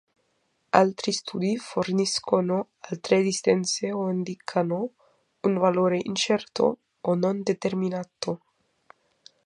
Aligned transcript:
Altri 0.71 1.11
studi 1.11 1.57
forniscono 1.57 2.69
altre 2.89 3.21
distanze 3.21 3.91
o 3.91 4.09
indicano 4.09 4.93
un 5.41 5.59
valore 5.59 5.99
incerto 6.01 6.77
o 7.01 7.13
non 7.13 7.43
determinato. 7.43 8.41